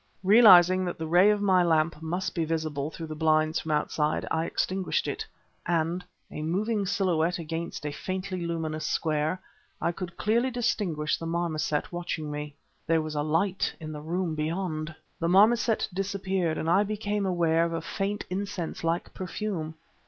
Realizing 0.23 0.83
that 0.85 0.97
the 0.97 1.05
ray 1.05 1.29
of 1.29 1.43
my 1.43 1.61
lamp 1.61 2.01
must 2.01 2.33
be 2.33 2.43
visible 2.43 2.89
through 2.89 3.05
the 3.05 3.13
blinds 3.15 3.59
from 3.59 3.69
outside, 3.69 4.25
I 4.31 4.45
extinguished 4.45 5.07
it... 5.07 5.27
and, 5.67 6.03
a 6.31 6.41
moving 6.41 6.87
silhouette 6.87 7.37
against 7.37 7.85
a 7.85 7.91
faintly 7.91 8.41
luminous 8.43 8.87
square, 8.87 9.39
I 9.79 9.91
could 9.91 10.17
clearly 10.17 10.49
distinguish 10.49 11.17
the 11.19 11.27
marmoset 11.27 11.91
watching 11.91 12.31
me. 12.31 12.55
There 12.87 13.03
was 13.03 13.13
a 13.13 13.21
light 13.21 13.75
in 13.79 13.91
the 13.91 14.01
room 14.01 14.33
beyond! 14.33 14.95
The 15.19 15.29
marmoset 15.29 15.87
disappeared 15.93 16.57
and 16.57 16.67
I 16.67 16.81
became 16.81 17.27
aware 17.27 17.63
of 17.63 17.73
a 17.73 17.79
faint, 17.83 18.25
incense 18.31 18.83
like 18.83 19.13
perfume. 19.13 19.75